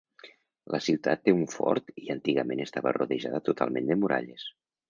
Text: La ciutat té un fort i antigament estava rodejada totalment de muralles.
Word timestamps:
La 0.75 0.79
ciutat 0.85 1.21
té 1.27 1.35
un 1.35 1.43
fort 1.51 1.93
i 2.05 2.09
antigament 2.15 2.65
estava 2.67 2.97
rodejada 2.99 3.45
totalment 3.51 3.93
de 3.93 4.03
muralles. 4.07 4.53